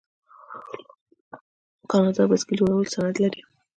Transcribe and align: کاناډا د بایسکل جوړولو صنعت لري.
کاناډا 1.89 2.23
د 2.25 2.29
بایسکل 2.29 2.53
جوړولو 2.59 2.91
صنعت 2.93 3.15
لري. 3.23 3.41